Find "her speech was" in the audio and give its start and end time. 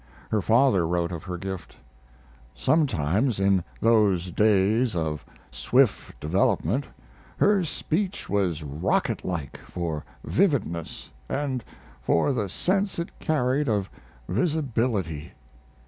7.37-8.63